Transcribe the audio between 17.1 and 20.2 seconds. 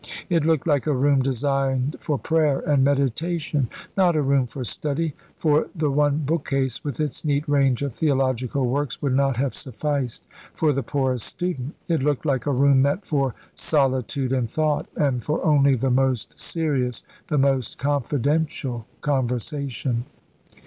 the most confidential conversation.